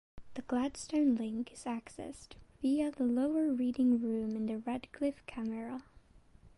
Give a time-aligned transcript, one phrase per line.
[0.33, 5.83] The Gladstone Link is accessed via the lower reading room in the Radcliffe Camera.